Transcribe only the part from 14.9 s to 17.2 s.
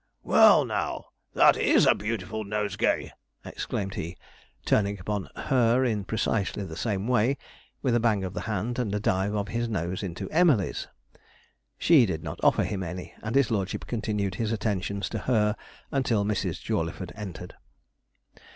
to her until Mrs. Jawleyford